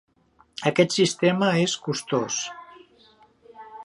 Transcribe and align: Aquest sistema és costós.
Aquest 0.69 0.95
sistema 0.95 1.49
és 1.65 1.75
costós. 1.89 2.39